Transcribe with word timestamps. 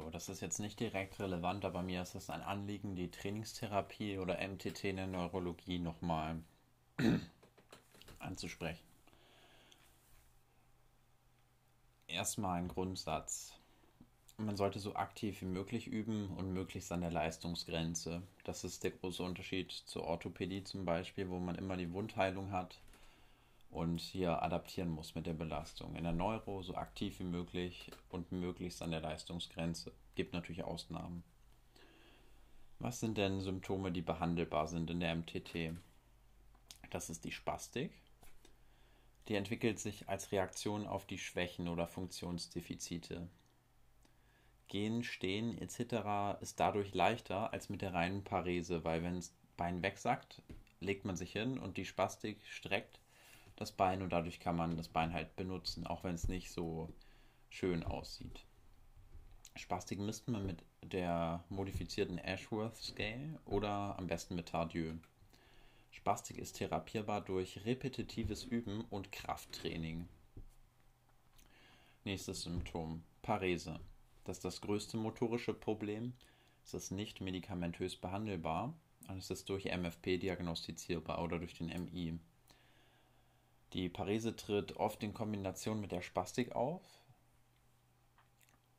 Also, 0.00 0.10
das 0.10 0.30
ist 0.30 0.40
jetzt 0.40 0.60
nicht 0.60 0.80
direkt 0.80 1.20
relevant, 1.20 1.66
aber 1.66 1.82
mir 1.82 2.00
ist 2.00 2.14
es 2.14 2.30
ein 2.30 2.40
Anliegen, 2.40 2.96
die 2.96 3.10
Trainingstherapie 3.10 4.16
oder 4.16 4.38
MTT 4.40 4.84
in 4.84 4.96
der 4.96 5.06
Neurologie 5.06 5.78
nochmal 5.78 6.40
anzusprechen. 8.18 8.82
Erstmal 12.08 12.60
ein 12.60 12.68
Grundsatz. 12.68 13.52
Man 14.38 14.56
sollte 14.56 14.78
so 14.78 14.94
aktiv 14.94 15.42
wie 15.42 15.46
möglich 15.46 15.86
üben 15.86 16.30
und 16.30 16.54
möglichst 16.54 16.90
an 16.92 17.02
der 17.02 17.10
Leistungsgrenze. 17.10 18.22
Das 18.44 18.64
ist 18.64 18.82
der 18.82 18.92
große 18.92 19.22
Unterschied 19.22 19.70
zur 19.70 20.04
Orthopädie 20.04 20.64
zum 20.64 20.86
Beispiel, 20.86 21.28
wo 21.28 21.38
man 21.38 21.56
immer 21.56 21.76
die 21.76 21.92
Wundheilung 21.92 22.52
hat 22.52 22.80
und 23.70 24.00
hier 24.00 24.42
adaptieren 24.42 24.90
muss 24.90 25.14
mit 25.14 25.26
der 25.26 25.32
Belastung. 25.32 25.94
In 25.94 26.02
der 26.02 26.12
Neuro 26.12 26.62
so 26.62 26.74
aktiv 26.74 27.20
wie 27.20 27.24
möglich 27.24 27.90
und 28.08 28.32
möglichst 28.32 28.82
an 28.82 28.90
der 28.90 29.00
Leistungsgrenze. 29.00 29.92
Gibt 30.16 30.32
natürlich 30.32 30.64
Ausnahmen. 30.64 31.22
Was 32.80 32.98
sind 32.98 33.16
denn 33.16 33.40
Symptome, 33.40 33.92
die 33.92 34.02
behandelbar 34.02 34.66
sind 34.66 34.90
in 34.90 35.00
der 35.00 35.14
MTT? 35.14 35.74
Das 36.90 37.10
ist 37.10 37.24
die 37.24 37.32
Spastik. 37.32 37.92
Die 39.28 39.34
entwickelt 39.36 39.78
sich 39.78 40.08
als 40.08 40.32
Reaktion 40.32 40.86
auf 40.86 41.06
die 41.06 41.18
Schwächen 41.18 41.68
oder 41.68 41.86
Funktionsdefizite. 41.86 43.28
Gehen, 44.66 45.04
Stehen 45.04 45.58
etc. 45.58 46.40
ist 46.40 46.58
dadurch 46.58 46.94
leichter 46.94 47.52
als 47.52 47.68
mit 47.68 47.82
der 47.82 47.92
reinen 47.94 48.24
Parese, 48.24 48.82
weil 48.82 49.02
wenn 49.04 49.16
das 49.16 49.32
Bein 49.56 49.82
wegsackt, 49.82 50.42
legt 50.80 51.04
man 51.04 51.16
sich 51.16 51.32
hin 51.32 51.58
und 51.58 51.76
die 51.76 51.84
Spastik 51.84 52.40
streckt 52.46 52.99
das 53.60 53.72
Bein 53.72 54.00
und 54.00 54.10
dadurch 54.10 54.40
kann 54.40 54.56
man 54.56 54.76
das 54.78 54.88
Bein 54.88 55.12
halt 55.12 55.36
benutzen, 55.36 55.86
auch 55.86 56.02
wenn 56.02 56.14
es 56.14 56.28
nicht 56.28 56.50
so 56.50 56.88
schön 57.50 57.84
aussieht. 57.84 58.46
Spastik 59.54 59.98
misst 59.98 60.28
man 60.28 60.46
mit 60.46 60.64
der 60.82 61.44
modifizierten 61.50 62.16
Ashworth 62.16 62.76
Scale 62.76 63.38
oder 63.44 63.98
am 63.98 64.06
besten 64.06 64.34
mit 64.34 64.48
Tardieu. 64.48 64.94
Spastik 65.90 66.38
ist 66.38 66.54
therapierbar 66.54 67.20
durch 67.20 67.66
repetitives 67.66 68.44
Üben 68.44 68.82
und 68.88 69.12
Krafttraining. 69.12 70.08
Nächstes 72.04 72.42
Symptom: 72.42 73.02
Parese. 73.20 73.78
Das 74.24 74.38
ist 74.38 74.44
das 74.44 74.60
größte 74.62 74.96
motorische 74.96 75.52
Problem. 75.52 76.14
Es 76.64 76.72
ist 76.72 76.92
nicht 76.92 77.20
medikamentös 77.20 77.96
behandelbar 77.96 78.72
und 79.08 79.18
es 79.18 79.30
ist 79.30 79.50
durch 79.50 79.66
MFP 79.66 80.16
diagnostizierbar 80.16 81.22
oder 81.22 81.38
durch 81.38 81.54
den 81.54 81.66
MI. 81.66 82.18
Die 83.72 83.88
Parese 83.88 84.34
tritt 84.34 84.76
oft 84.76 85.02
in 85.02 85.14
Kombination 85.14 85.80
mit 85.80 85.92
der 85.92 86.02
Spastik 86.02 86.52
auf. 86.52 86.82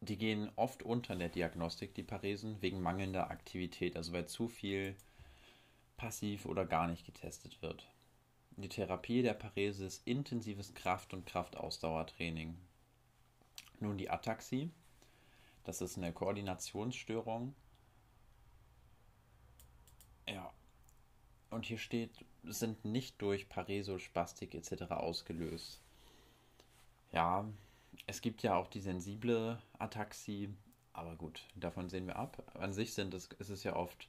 Die 0.02 0.18
gehen 0.18 0.52
oft 0.56 0.84
unter 0.84 1.14
in 1.14 1.20
der 1.20 1.30
Diagnostik, 1.30 1.94
die 1.94 2.04
Paresen, 2.04 2.62
wegen 2.62 2.82
mangelnder 2.82 3.30
Aktivität, 3.30 3.96
also 3.96 4.12
weil 4.14 4.28
zu 4.28 4.48
viel 4.48 4.96
passiv 5.96 6.46
oder 6.46 6.66
gar 6.66 6.88
nicht 6.88 7.06
getestet 7.06 7.62
wird. 7.62 7.88
Die 8.58 8.68
Therapie 8.68 9.22
der 9.22 9.34
Parese 9.34 9.86
ist 9.86 10.06
intensives 10.06 10.74
Kraft- 10.74 11.14
und 11.14 11.26
Kraftausdauertraining. 11.26 12.58
Nun 13.80 13.98
die 13.98 14.10
Ataxie, 14.10 14.72
das 15.64 15.82
ist 15.82 15.98
eine 15.98 16.12
Koordinationsstörung. 16.12 17.56
Ja, 20.28 20.52
und 21.50 21.66
hier 21.66 21.78
steht, 21.78 22.26
sind 22.44 22.86
nicht 22.86 23.22
durch 23.22 23.50
Paresospastik 23.50 24.56
etc. 24.56 24.84
ausgelöst. 24.92 25.82
Ja, 27.12 27.48
es 28.08 28.22
gibt 28.22 28.42
ja 28.44 28.56
auch 28.56 28.68
die 28.68 28.80
sensible 28.80 29.62
Ataxie, 29.78 30.50
aber 30.94 31.16
gut, 31.16 31.44
davon 31.56 31.90
sehen 31.90 32.08
wir 32.08 32.16
ab. 32.16 32.44
An 32.56 32.74
sich 32.74 32.94
sind 32.94 33.14
es, 33.14 33.28
ist 33.40 33.50
es 33.50 33.64
ja 33.64 33.76
oft 33.76 34.08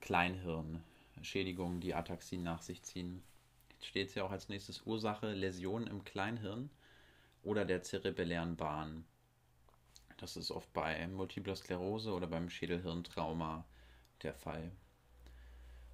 Kleinhirnschädigungen, 0.00 1.80
die 1.80 1.94
Ataxien 1.94 2.42
nach 2.42 2.62
sich 2.62 2.82
ziehen. 2.82 3.22
Jetzt 3.70 3.86
steht 3.86 4.08
es 4.08 4.14
ja 4.14 4.24
auch 4.24 4.30
als 4.32 4.48
nächstes 4.48 4.82
Ursache 4.82 5.32
Läsionen 5.32 5.88
im 5.88 6.04
Kleinhirn 6.04 6.70
oder 7.42 7.64
der 7.64 7.82
zerebellären 7.82 8.56
Bahn. 8.56 9.04
Das 10.16 10.36
ist 10.36 10.50
oft 10.50 10.72
bei 10.72 11.06
Multipler 11.06 11.54
Sklerose 11.54 12.12
oder 12.12 12.26
beim 12.26 12.50
Schädelhirntrauma 12.50 13.64
der 14.22 14.34
Fall. 14.34 14.72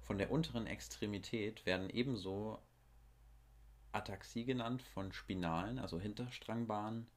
Von 0.05 0.19
der 0.19 0.29
unteren 0.29 0.67
Extremität 0.67 1.65
werden 1.65 1.89
ebenso 1.89 2.59
Ataxie 3.91 4.45
genannt 4.45 4.83
von 4.83 5.11
spinalen, 5.11 5.79
also 5.79 5.99
Hinterstrangbahnen 5.99 7.07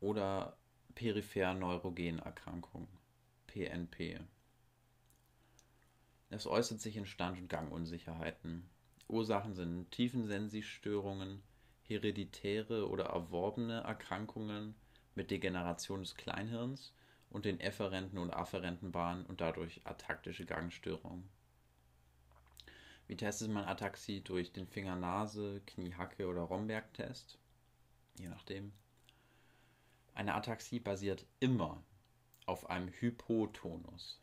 oder 0.00 0.58
peripher 0.94 1.54
neurogenen 1.54 2.18
Erkrankungen, 2.18 2.88
PNP. 3.46 4.20
Es 6.28 6.46
äußert 6.46 6.78
sich 6.78 6.98
in 6.98 7.06
Stand- 7.06 7.38
und 7.38 7.48
Gangunsicherheiten. 7.48 8.68
Ursachen 9.08 9.54
sind 9.54 9.90
Tiefensensistörungen, 9.92 11.42
hereditäre 11.84 12.86
oder 12.90 13.06
erworbene 13.06 13.80
Erkrankungen 13.80 14.74
mit 15.14 15.30
Degeneration 15.30 16.00
des 16.00 16.16
Kleinhirns 16.16 16.92
und 17.30 17.46
den 17.46 17.60
efferenten 17.60 18.18
und 18.18 18.34
afferenten 18.34 18.92
Bahnen 18.92 19.24
und 19.24 19.40
dadurch 19.40 19.80
ataktische 19.84 20.44
Gangstörungen. 20.44 21.30
Wie 23.06 23.16
testet 23.16 23.50
man 23.50 23.64
Ataxie? 23.64 24.20
Durch 24.20 24.52
den 24.52 24.66
Finger-Nase, 24.66 25.62
Kniehacke 25.66 26.26
oder 26.26 26.42
Romberg-Test? 26.42 27.38
Je 28.18 28.28
nachdem. 28.28 28.72
Eine 30.14 30.34
Ataxie 30.34 30.80
basiert 30.80 31.26
immer 31.40 31.82
auf 32.46 32.70
einem 32.70 32.88
Hypotonus. 32.88 34.20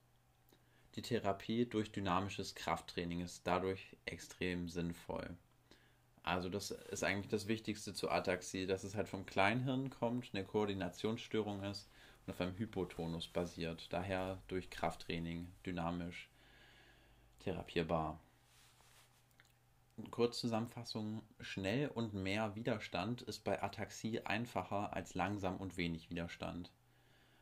Die 0.95 1.01
Therapie 1.01 1.65
durch 1.65 1.91
dynamisches 1.91 2.55
Krafttraining 2.55 3.21
ist 3.21 3.47
dadurch 3.47 3.95
extrem 4.05 4.69
sinnvoll. 4.69 5.37
Also 6.23 6.49
das 6.49 6.71
ist 6.71 7.03
eigentlich 7.03 7.29
das 7.29 7.47
Wichtigste 7.47 7.93
zur 7.93 8.11
Ataxie, 8.11 8.65
dass 8.65 8.83
es 8.83 8.95
halt 8.95 9.09
vom 9.09 9.25
Kleinhirn 9.25 9.89
kommt, 9.89 10.29
eine 10.33 10.45
Koordinationsstörung 10.45 11.63
ist 11.63 11.89
und 12.25 12.33
auf 12.33 12.41
einem 12.41 12.57
Hypotonus 12.57 13.27
basiert. 13.27 13.91
Daher 13.91 14.41
durch 14.47 14.69
Krafttraining 14.69 15.51
dynamisch 15.65 16.29
therapierbar. 17.39 18.19
Kurzzusammenfassung: 20.09 21.21
Schnell 21.39 21.87
und 21.87 22.13
mehr 22.13 22.55
Widerstand 22.55 23.21
ist 23.23 23.43
bei 23.43 23.61
Ataxie 23.61 24.21
einfacher 24.21 24.93
als 24.93 25.15
langsam 25.15 25.57
und 25.57 25.77
wenig 25.77 26.09
Widerstand. 26.09 26.71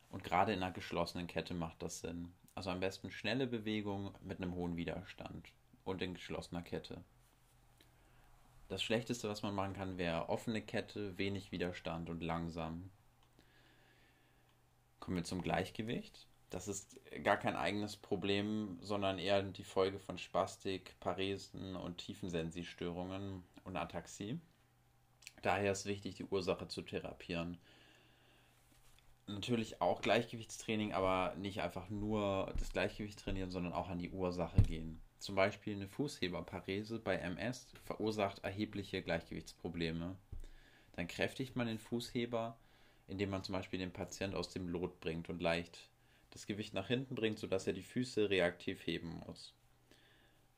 Und 0.09 0.23
gerade 0.23 0.53
in 0.53 0.61
einer 0.61 0.73
geschlossenen 0.73 1.27
Kette 1.27 1.53
macht 1.53 1.81
das 1.81 1.99
Sinn. 1.99 2.33
Also 2.55 2.69
am 2.69 2.79
besten 2.79 3.11
schnelle 3.11 3.47
Bewegung 3.47 4.13
mit 4.21 4.41
einem 4.41 4.55
hohen 4.55 4.75
Widerstand 4.75 5.53
und 5.83 6.01
in 6.01 6.13
geschlossener 6.13 6.61
Kette. 6.61 7.03
Das 8.67 8.83
Schlechteste, 8.83 9.27
was 9.27 9.43
man 9.43 9.55
machen 9.55 9.73
kann, 9.73 9.97
wäre 9.97 10.29
offene 10.29 10.61
Kette, 10.61 11.17
wenig 11.17 11.51
Widerstand 11.51 12.09
und 12.09 12.21
langsam. 12.21 12.89
Kommen 14.99 15.17
wir 15.17 15.23
zum 15.23 15.41
Gleichgewicht. 15.41 16.27
Das 16.51 16.67
ist 16.67 16.99
gar 17.23 17.37
kein 17.37 17.55
eigenes 17.55 17.95
Problem, 17.95 18.77
sondern 18.81 19.19
eher 19.19 19.41
die 19.41 19.63
Folge 19.63 19.99
von 19.99 20.17
Spastik, 20.17 20.99
Paresen 20.99 21.77
und 21.77 21.97
Tiefensensistörungen 21.97 23.41
und 23.63 23.77
Ataxie. 23.77 24.37
Daher 25.41 25.71
ist 25.71 25.85
wichtig, 25.85 26.15
die 26.15 26.25
Ursache 26.25 26.67
zu 26.67 26.81
therapieren. 26.81 27.57
Natürlich 29.27 29.81
auch 29.81 30.01
Gleichgewichtstraining, 30.01 30.91
aber 30.91 31.35
nicht 31.37 31.61
einfach 31.61 31.89
nur 31.89 32.53
das 32.59 32.73
Gleichgewicht 32.73 33.19
trainieren, 33.19 33.49
sondern 33.49 33.71
auch 33.71 33.87
an 33.87 33.99
die 33.99 34.09
Ursache 34.09 34.61
gehen. 34.61 35.01
Zum 35.19 35.35
Beispiel 35.35 35.75
eine 35.75 35.87
Fußheberparese 35.87 36.99
bei 36.99 37.15
MS 37.15 37.67
verursacht 37.85 38.43
erhebliche 38.43 39.01
Gleichgewichtsprobleme. 39.01 40.17
Dann 40.97 41.07
kräftigt 41.07 41.55
man 41.55 41.67
den 41.67 41.79
Fußheber, 41.79 42.57
indem 43.07 43.29
man 43.29 43.45
zum 43.45 43.53
Beispiel 43.53 43.79
den 43.79 43.93
Patient 43.93 44.35
aus 44.35 44.49
dem 44.49 44.67
Lot 44.67 44.99
bringt 44.99 45.29
und 45.29 45.41
leicht 45.41 45.90
das 46.31 46.47
Gewicht 46.47 46.73
nach 46.73 46.87
hinten 46.87 47.15
bringt, 47.15 47.39
sodass 47.39 47.67
er 47.67 47.73
die 47.73 47.83
Füße 47.83 48.29
reaktiv 48.29 48.85
heben 48.85 49.21
muss. 49.25 49.53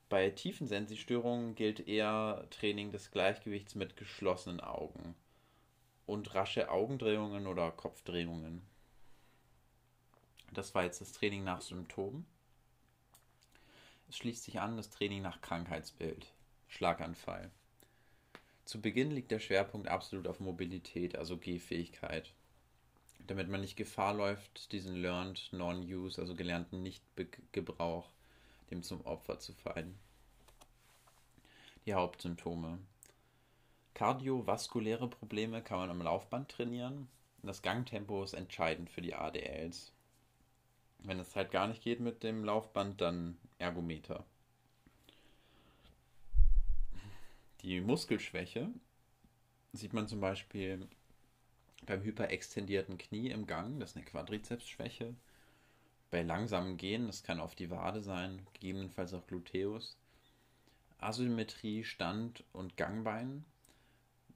Bei 0.09 0.29
Tiefensensistörungen 0.29 1.55
gilt 1.55 1.87
eher 1.87 2.45
Training 2.51 2.91
des 2.91 3.11
Gleichgewichts 3.11 3.75
mit 3.75 3.97
geschlossenen 3.97 4.59
Augen 4.59 5.15
und 6.05 6.33
rasche 6.35 6.69
Augendrehungen 6.69 7.47
oder 7.47 7.71
Kopfdrehungen. 7.71 8.61
Das 10.51 10.75
war 10.75 10.83
jetzt 10.83 11.01
das 11.01 11.13
Training 11.13 11.43
nach 11.43 11.61
Symptomen. 11.61 12.27
Es 14.07 14.17
schließt 14.17 14.43
sich 14.43 14.59
an 14.59 14.77
das 14.77 14.91
Training 14.91 15.23
nach 15.23 15.41
Krankheitsbild, 15.41 16.31
Schlaganfall. 16.67 17.49
Zu 18.65 18.79
Beginn 18.79 19.09
liegt 19.09 19.31
der 19.31 19.39
Schwerpunkt 19.39 19.87
absolut 19.87 20.27
auf 20.27 20.39
Mobilität, 20.39 21.17
also 21.17 21.37
Gehfähigkeit 21.37 22.33
damit 23.27 23.49
man 23.49 23.61
nicht 23.61 23.75
Gefahr 23.75 24.13
läuft, 24.13 24.71
diesen 24.71 24.95
Learned 24.95 25.51
Non-Use, 25.51 26.19
also 26.19 26.35
gelernten 26.35 26.83
Nichtgebrauch, 26.83 28.09
dem 28.71 28.83
zum 28.83 29.01
Opfer 29.05 29.39
zu 29.39 29.53
fallen. 29.53 29.97
Die 31.85 31.93
Hauptsymptome. 31.93 32.79
Kardiovaskuläre 33.93 35.07
Probleme 35.07 35.61
kann 35.61 35.79
man 35.79 35.89
am 35.89 36.01
Laufband 36.01 36.49
trainieren. 36.49 37.07
Das 37.43 37.61
Gangtempo 37.61 38.23
ist 38.23 38.33
entscheidend 38.33 38.89
für 38.89 39.01
die 39.01 39.13
ADLs. 39.13 39.91
Wenn 40.99 41.19
es 41.19 41.35
halt 41.35 41.51
gar 41.51 41.67
nicht 41.67 41.83
geht 41.83 41.99
mit 41.99 42.23
dem 42.23 42.45
Laufband, 42.45 43.01
dann 43.01 43.37
Ergometer. 43.59 44.25
Die 47.61 47.81
Muskelschwäche 47.81 48.69
sieht 49.73 49.93
man 49.93 50.07
zum 50.07 50.21
Beispiel 50.21 50.87
beim 51.85 52.03
hyperextendierten 52.03 52.97
Knie 52.97 53.29
im 53.29 53.47
Gang, 53.47 53.79
das 53.79 53.91
ist 53.91 53.97
eine 53.97 54.05
Quadrizepsschwäche. 54.05 55.15
Bei 56.11 56.21
langsamem 56.21 56.77
Gehen, 56.77 57.07
das 57.07 57.23
kann 57.23 57.39
auf 57.39 57.55
die 57.55 57.69
Wade 57.69 58.01
sein, 58.01 58.45
gegebenenfalls 58.53 59.13
auch 59.13 59.25
Gluteus. 59.27 59.97
Asymmetrie, 60.99 61.83
Stand- 61.83 62.43
und 62.53 62.77
Gangbein, 62.77 63.43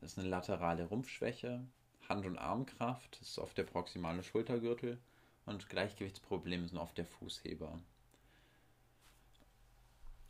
das 0.02 0.12
ist 0.12 0.20
eine 0.20 0.28
laterale 0.28 0.86
Rumpfschwäche. 0.86 1.66
Hand- 2.10 2.26
und 2.26 2.38
Armkraft, 2.38 3.20
das 3.20 3.30
ist 3.30 3.40
oft 3.40 3.58
der 3.58 3.64
proximale 3.64 4.24
Schultergürtel. 4.24 4.98
Und 5.46 5.70
Gleichgewichtsprobleme 5.70 6.68
sind 6.68 6.78
oft 6.78 6.98
der 6.98 7.06
Fußheber. 7.06 7.80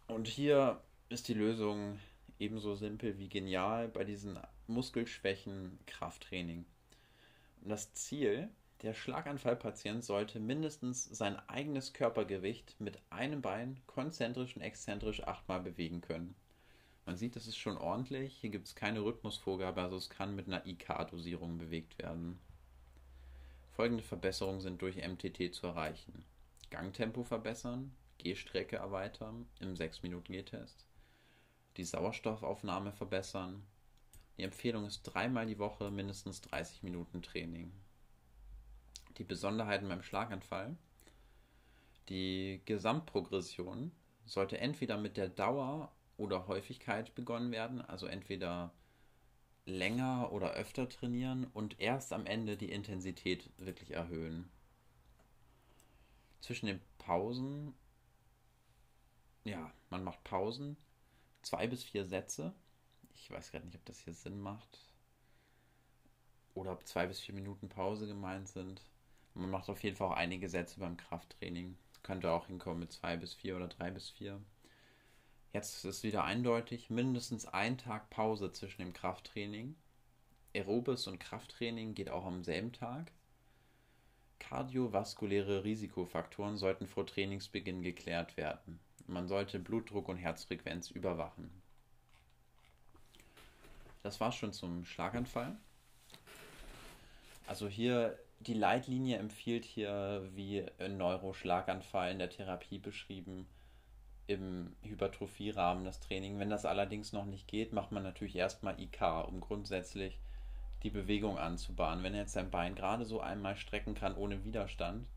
Und 0.07 0.27
hier 0.27 0.81
ist 1.09 1.27
die 1.27 1.33
Lösung 1.33 1.99
ebenso 2.39 2.75
simpel 2.75 3.17
wie 3.17 3.29
genial 3.29 3.87
bei 3.87 4.03
diesen 4.03 4.39
Muskelschwächen 4.67 5.79
Krafttraining. 5.85 6.65
Das 7.67 7.93
Ziel, 7.93 8.47
der 8.81 8.93
Schlaganfallpatient 8.93 10.01
sollte 10.01 10.39
mindestens 10.39 11.03
sein 11.03 11.37
eigenes 11.49 11.91
Körpergewicht 11.91 12.79
mit 12.79 12.97
einem 13.09 13.41
Bein 13.41 13.81
konzentrisch 13.87 14.55
und 14.55 14.61
exzentrisch 14.61 15.21
achtmal 15.23 15.59
bewegen 15.59 15.99
können. 15.99 16.33
Man 17.05 17.17
sieht, 17.17 17.35
das 17.35 17.45
ist 17.45 17.57
schon 17.57 17.77
ordentlich. 17.77 18.37
Hier 18.37 18.51
gibt 18.51 18.67
es 18.67 18.75
keine 18.75 19.01
Rhythmusvorgabe, 19.01 19.81
also 19.81 19.97
es 19.97 20.09
kann 20.09 20.33
mit 20.33 20.47
einer 20.47 20.65
IK-Dosierung 20.65 21.57
bewegt 21.57 21.97
werden. 21.99 22.39
Folgende 23.73 24.03
Verbesserungen 24.03 24.61
sind 24.61 24.81
durch 24.81 25.05
MTT 25.05 25.53
zu 25.53 25.67
erreichen. 25.67 26.23
Gangtempo 26.69 27.25
verbessern, 27.25 27.93
Gehstrecke 28.17 28.77
erweitern 28.77 29.45
im 29.59 29.73
6-Minuten-G-Test, 29.73 30.85
die 31.75 31.83
Sauerstoffaufnahme 31.83 32.93
verbessern. 32.93 33.61
Die 34.37 34.43
Empfehlung 34.43 34.85
ist 34.85 35.01
dreimal 35.03 35.47
die 35.47 35.57
Woche 35.57 35.89
mindestens 35.89 36.41
30 36.41 36.83
Minuten 36.83 37.21
Training. 37.21 37.71
Die 39.17 39.23
Besonderheiten 39.23 39.89
beim 39.89 40.03
Schlaganfall. 40.03 40.77
Die 42.09 42.61
Gesamtprogression 42.65 43.91
sollte 44.25 44.59
entweder 44.59 44.97
mit 44.97 45.17
der 45.17 45.29
Dauer 45.29 45.91
oder 46.17 46.47
Häufigkeit 46.47 47.15
begonnen 47.15 47.51
werden, 47.51 47.81
also 47.81 48.05
entweder 48.05 48.71
länger 49.65 50.31
oder 50.31 50.51
öfter 50.51 50.87
trainieren 50.87 51.45
und 51.53 51.79
erst 51.79 52.13
am 52.13 52.25
Ende 52.25 52.57
die 52.57 52.71
Intensität 52.71 53.49
wirklich 53.57 53.91
erhöhen. 53.91 54.49
Zwischen 56.41 56.67
den 56.67 56.79
Pausen, 56.99 57.73
ja, 59.43 59.71
man 59.89 60.03
macht 60.03 60.23
Pausen, 60.23 60.77
zwei 61.41 61.67
bis 61.67 61.83
vier 61.83 62.05
Sätze. 62.05 62.53
Ich 63.27 63.33
weiß 63.33 63.51
gerade 63.51 63.65
nicht, 63.65 63.75
ob 63.75 63.83
das 63.83 63.99
hier 63.99 64.13
Sinn 64.13 64.39
macht. 64.39 64.79
Oder 66.53 66.71
ob 66.71 66.87
zwei 66.87 67.07
bis 67.07 67.19
vier 67.19 67.35
Minuten 67.35 67.67
Pause 67.67 68.07
gemeint 68.07 68.47
sind. 68.47 68.81
Man 69.33 69.49
macht 69.49 69.67
auf 69.67 69.83
jeden 69.83 69.97
Fall 69.97 70.07
auch 70.07 70.15
einige 70.15 70.47
Sätze 70.47 70.79
beim 70.79 70.95
Krafttraining. 70.95 71.77
Könnte 72.03 72.31
auch 72.31 72.47
hinkommen 72.47 72.79
mit 72.79 72.93
zwei 72.93 73.17
bis 73.17 73.33
vier 73.33 73.57
oder 73.57 73.67
drei 73.67 73.91
bis 73.91 74.09
vier. 74.09 74.41
Jetzt 75.51 75.83
ist 75.83 76.03
wieder 76.03 76.23
eindeutig, 76.23 76.89
mindestens 76.89 77.45
ein 77.45 77.77
Tag 77.77 78.09
Pause 78.09 78.53
zwischen 78.53 78.81
dem 78.81 78.93
Krafttraining. 78.93 79.75
Aerobes 80.55 81.05
und 81.07 81.19
Krafttraining 81.19 81.95
geht 81.95 82.09
auch 82.09 82.25
am 82.25 82.45
selben 82.45 82.71
Tag. 82.71 83.11
Kardiovaskuläre 84.39 85.65
Risikofaktoren 85.65 86.55
sollten 86.55 86.87
vor 86.87 87.05
Trainingsbeginn 87.05 87.81
geklärt 87.81 88.37
werden. 88.37 88.79
Man 89.05 89.27
sollte 89.27 89.59
Blutdruck 89.59 90.07
und 90.07 90.15
Herzfrequenz 90.15 90.91
überwachen. 90.91 91.66
Das 94.03 94.19
war 94.19 94.31
schon 94.31 94.53
zum 94.53 94.85
Schlaganfall. 94.85 95.57
Also 97.47 97.67
hier 97.67 98.17
die 98.39 98.53
Leitlinie 98.53 99.17
empfiehlt 99.17 99.65
hier 99.65 100.27
wie 100.33 100.63
ein 100.79 100.97
Neuroschlaganfall 100.97 102.11
in 102.11 102.19
der 102.19 102.29
Therapie 102.29 102.77
beschrieben 102.77 103.47
im 104.27 104.75
Hypertrophie-Rahmen 104.83 105.85
das 105.85 105.99
Training. 106.01 106.37
Wenn 106.37 106.49
das 106.49 106.65
allerdings 106.65 107.13
noch 107.13 107.25
nicht 107.25 107.47
geht, 107.47 107.73
macht 107.73 107.91
man 107.91 108.03
natürlich 108.03 108.35
erstmal 108.35 108.79
IK, 108.79 109.01
um 109.27 109.39
grundsätzlich 109.39 110.19
die 110.83 110.89
Bewegung 110.89 111.37
anzubahnen. 111.37 112.03
Wenn 112.03 112.13
er 112.13 112.21
jetzt 112.21 112.33
sein 112.33 112.51
Bein 112.51 112.75
gerade 112.75 113.05
so 113.05 113.21
einmal 113.21 113.55
strecken 113.55 113.95
kann 113.95 114.15
ohne 114.15 114.43
Widerstand, 114.43 115.07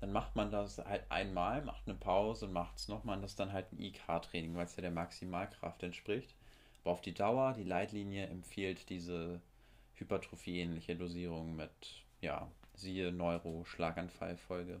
dann 0.00 0.12
macht 0.12 0.36
man 0.36 0.50
das 0.50 0.78
halt 0.78 1.10
einmal, 1.10 1.62
macht 1.62 1.86
eine 1.86 1.96
Pause 1.96 2.46
und 2.46 2.52
macht 2.52 2.76
es 2.76 2.88
nochmal. 2.88 3.16
Und 3.16 3.22
das 3.22 3.32
ist 3.32 3.40
dann 3.40 3.52
halt 3.52 3.72
ein 3.72 3.80
IK-Training, 3.80 4.54
weil 4.56 4.66
es 4.66 4.76
ja 4.76 4.82
der 4.82 4.90
Maximalkraft 4.90 5.82
entspricht. 5.82 6.34
Auf 6.88 7.02
die 7.02 7.12
Dauer, 7.12 7.52
die 7.52 7.64
Leitlinie 7.64 8.28
empfiehlt 8.28 8.88
diese 8.88 9.42
Hypertrophie-ähnliche 9.96 10.96
Dosierung 10.96 11.54
mit, 11.54 11.70
ja, 12.22 12.50
siehe 12.72 13.12
Neuro-Schlaganfallfolge. 13.12 14.80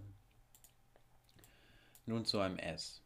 Nun 2.06 2.24
zu 2.24 2.38
MS. 2.38 3.02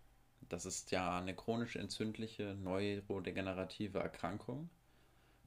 Das 0.48 0.66
ist 0.66 0.92
ja 0.92 1.18
eine 1.18 1.34
chronisch 1.34 1.74
entzündliche 1.74 2.54
neurodegenerative 2.62 3.98
Erkrankung, 3.98 4.70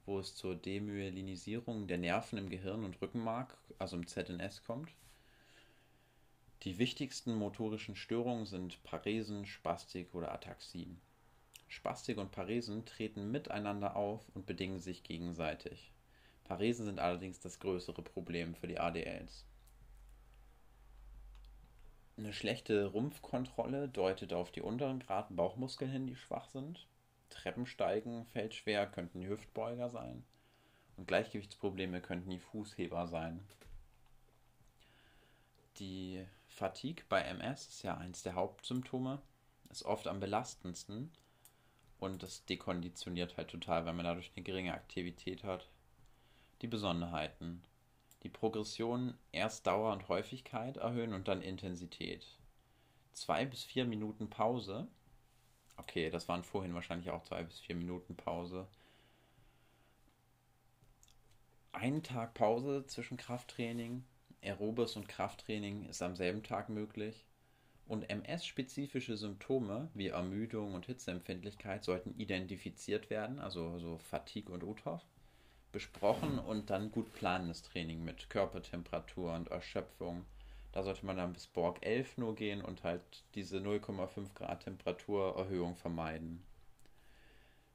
wo 0.04 0.18
es 0.18 0.34
zur 0.34 0.54
Demyelinisierung 0.54 1.86
der 1.86 1.96
Nerven 1.96 2.36
im 2.36 2.50
Gehirn 2.50 2.84
und 2.84 3.00
Rückenmark, 3.00 3.56
also 3.78 3.96
im 3.96 4.06
ZNS, 4.06 4.64
kommt. 4.64 4.90
Die 6.64 6.76
wichtigsten 6.76 7.34
motorischen 7.34 7.96
Störungen 7.96 8.44
sind 8.44 8.84
Paresen, 8.84 9.46
Spastik 9.46 10.14
oder 10.14 10.32
Ataxien. 10.32 11.00
Spastik 11.68 12.18
und 12.18 12.30
Paresen 12.30 12.84
treten 12.84 13.30
miteinander 13.30 13.96
auf 13.96 14.28
und 14.34 14.46
bedingen 14.46 14.78
sich 14.80 15.02
gegenseitig. 15.02 15.92
Paresen 16.44 16.86
sind 16.86 17.00
allerdings 17.00 17.40
das 17.40 17.58
größere 17.58 18.02
Problem 18.02 18.54
für 18.54 18.68
die 18.68 18.78
ADLs. 18.78 19.44
Eine 22.16 22.32
schlechte 22.32 22.86
Rumpfkontrolle 22.86 23.88
deutet 23.88 24.32
auf 24.32 24.50
die 24.50 24.62
unteren 24.62 25.00
Grad 25.00 25.34
Bauchmuskeln 25.36 25.90
hin, 25.90 26.06
die 26.06 26.16
schwach 26.16 26.48
sind. 26.48 26.86
Treppensteigen 27.28 28.24
fällt 28.26 28.54
schwer, 28.54 28.86
könnten 28.86 29.20
die 29.20 29.28
Hüftbeuger 29.28 29.90
sein. 29.90 30.24
Und 30.96 31.06
Gleichgewichtsprobleme 31.08 32.00
könnten 32.00 32.30
die 32.30 32.38
Fußheber 32.38 33.06
sein. 33.06 33.46
Die 35.78 36.24
Fatigue 36.48 37.04
bei 37.10 37.20
MS 37.20 37.66
ist 37.66 37.82
ja 37.82 37.98
eins 37.98 38.22
der 38.22 38.34
Hauptsymptome, 38.34 39.20
ist 39.68 39.82
oft 39.82 40.06
am 40.06 40.20
belastendsten 40.20 41.12
und 41.98 42.22
das 42.22 42.44
dekonditioniert 42.46 43.36
halt 43.36 43.48
total, 43.48 43.86
weil 43.86 43.94
man 43.94 44.04
dadurch 44.04 44.30
eine 44.34 44.44
geringe 44.44 44.74
Aktivität 44.74 45.44
hat. 45.44 45.68
Die 46.62 46.68
Besonderheiten 46.68 47.62
die 48.26 48.30
Progression 48.30 49.14
erst 49.30 49.68
Dauer 49.68 49.92
und 49.92 50.08
Häufigkeit 50.08 50.78
erhöhen 50.78 51.12
und 51.12 51.28
dann 51.28 51.42
Intensität. 51.42 52.26
Zwei 53.12 53.44
bis 53.44 53.62
vier 53.62 53.84
Minuten 53.84 54.28
Pause. 54.28 54.88
Okay, 55.76 56.10
das 56.10 56.26
waren 56.26 56.42
vorhin 56.42 56.74
wahrscheinlich 56.74 57.10
auch 57.10 57.22
zwei 57.22 57.44
bis 57.44 57.60
vier 57.60 57.76
Minuten 57.76 58.16
Pause. 58.16 58.66
Einen 61.70 62.02
Tag 62.02 62.34
Pause 62.34 62.84
zwischen 62.86 63.16
Krafttraining, 63.16 64.04
Aerobes 64.42 64.96
und 64.96 65.08
Krafttraining 65.08 65.84
ist 65.84 66.02
am 66.02 66.16
selben 66.16 66.42
Tag 66.42 66.68
möglich. 66.68 67.24
Und 67.86 68.10
MS-spezifische 68.10 69.16
Symptome 69.16 69.88
wie 69.94 70.08
Ermüdung 70.08 70.74
und 70.74 70.86
Hitzeempfindlichkeit 70.86 71.84
sollten 71.84 72.18
identifiziert 72.18 73.10
werden, 73.10 73.38
also 73.38 73.78
so 73.78 73.98
Fatigue 73.98 74.52
und 74.52 74.64
UTOF 74.64 75.02
besprochen 75.76 76.38
und 76.38 76.70
dann 76.70 76.90
gut 76.90 77.12
planendes 77.12 77.62
Training 77.62 78.02
mit 78.02 78.30
Körpertemperatur 78.30 79.34
und 79.34 79.48
Erschöpfung. 79.48 80.24
Da 80.72 80.82
sollte 80.82 81.04
man 81.04 81.16
dann 81.16 81.32
bis 81.32 81.46
Borg 81.46 81.84
11 81.84 82.18
nur 82.18 82.34
gehen 82.34 82.62
und 82.62 82.82
halt 82.82 83.02
diese 83.34 83.58
0,5 83.58 84.34
Grad 84.34 84.64
Temperaturerhöhung 84.64 85.76
vermeiden. 85.76 86.42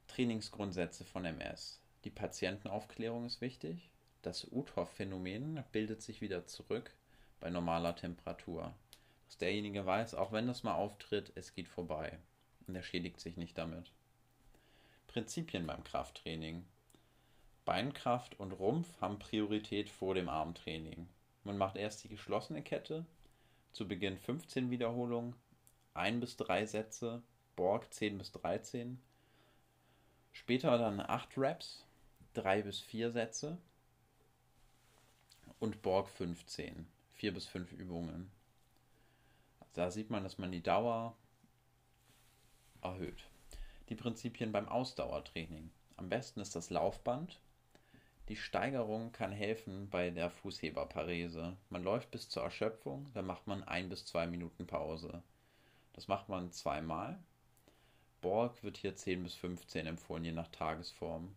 Trainingsgrundsätze 0.07 1.05
von 1.05 1.25
MS. 1.25 1.79
Die 2.03 2.09
Patientenaufklärung 2.09 3.25
ist 3.25 3.39
wichtig. 3.39 3.89
Das 4.23 4.47
UTOF-Phänomen 4.51 5.63
bildet 5.71 6.01
sich 6.01 6.21
wieder 6.21 6.47
zurück 6.47 6.93
bei 7.39 7.49
normaler 7.49 7.95
Temperatur. 7.95 8.73
Dass 9.31 9.37
derjenige 9.37 9.85
weiß, 9.85 10.15
auch 10.15 10.33
wenn 10.33 10.47
das 10.47 10.63
mal 10.63 10.73
auftritt, 10.73 11.31
es 11.35 11.55
geht 11.55 11.69
vorbei. 11.69 12.19
Und 12.67 12.75
er 12.75 12.83
schädigt 12.83 13.21
sich 13.21 13.37
nicht 13.37 13.57
damit. 13.57 13.93
Prinzipien 15.07 15.65
beim 15.65 15.85
Krafttraining. 15.85 16.65
Beinkraft 17.63 18.37
und 18.41 18.51
Rumpf 18.51 18.89
haben 18.99 19.19
Priorität 19.19 19.89
vor 19.89 20.15
dem 20.15 20.27
Armtraining. 20.27 21.07
Man 21.45 21.57
macht 21.57 21.77
erst 21.77 22.03
die 22.03 22.09
geschlossene 22.09 22.61
Kette, 22.61 23.05
zu 23.71 23.87
Beginn 23.87 24.17
15 24.17 24.69
Wiederholungen, 24.69 25.33
1 25.93 26.19
bis 26.19 26.35
3 26.35 26.65
Sätze, 26.65 27.23
Borg 27.55 27.93
10 27.93 28.17
bis 28.17 28.33
13. 28.33 29.01
Später 30.33 30.77
dann 30.77 30.99
8 30.99 31.37
Reps, 31.37 31.85
3 32.33 32.63
bis 32.63 32.81
4 32.81 33.11
Sätze 33.11 33.57
und 35.59 35.81
Borg 35.81 36.09
15, 36.09 36.85
4 37.13 37.33
bis 37.33 37.47
5 37.47 37.71
Übungen. 37.71 38.29
Da 39.73 39.91
sieht 39.91 40.09
man, 40.09 40.23
dass 40.23 40.37
man 40.37 40.51
die 40.51 40.63
Dauer 40.63 41.15
erhöht. 42.81 43.23
Die 43.89 43.95
Prinzipien 43.95 44.51
beim 44.51 44.67
Ausdauertraining. 44.67 45.69
Am 45.97 46.09
besten 46.09 46.39
ist 46.39 46.55
das 46.55 46.69
Laufband. 46.69 47.39
Die 48.27 48.35
Steigerung 48.35 49.11
kann 49.11 49.31
helfen 49.31 49.89
bei 49.89 50.09
der 50.09 50.29
Fußheberparese. 50.29 51.57
Man 51.69 51.83
läuft 51.83 52.11
bis 52.11 52.29
zur 52.29 52.43
Erschöpfung, 52.43 53.11
dann 53.13 53.25
macht 53.25 53.47
man 53.47 53.63
ein 53.63 53.89
bis 53.89 54.05
zwei 54.05 54.27
Minuten 54.27 54.67
Pause. 54.67 55.21
Das 55.93 56.07
macht 56.07 56.29
man 56.29 56.51
zweimal. 56.51 57.19
Borg 58.21 58.63
wird 58.63 58.77
hier 58.77 58.95
10 58.95 59.23
bis 59.23 59.35
15 59.35 59.87
empfohlen, 59.87 60.23
je 60.23 60.31
nach 60.31 60.47
Tagesform. 60.49 61.35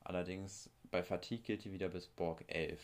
Allerdings 0.00 0.70
bei 0.90 1.02
Fatigue 1.02 1.44
gilt 1.44 1.62
hier 1.62 1.72
wieder 1.72 1.88
bis 1.88 2.08
Borg 2.08 2.44
11. 2.48 2.80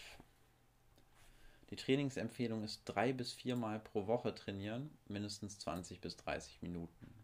Die 1.71 1.77
Trainingsempfehlung 1.77 2.65
ist 2.65 2.83
drei 2.85 3.13
bis 3.13 3.33
viermal 3.33 3.79
pro 3.79 4.09
Woche 4.09 4.35
trainieren, 4.35 4.91
mindestens 5.07 5.59
20 5.61 6.01
bis 6.01 6.17
30 6.17 6.63
Minuten. 6.63 7.20